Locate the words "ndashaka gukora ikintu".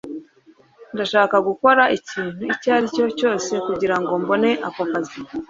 0.93-2.41